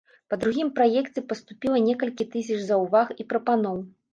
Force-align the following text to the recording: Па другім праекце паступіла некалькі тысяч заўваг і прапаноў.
Па 0.33 0.37
другім 0.43 0.71
праекце 0.79 1.23
паступіла 1.33 1.83
некалькі 1.91 2.29
тысяч 2.37 2.59
заўваг 2.71 3.17
і 3.21 3.31
прапаноў. 3.35 3.77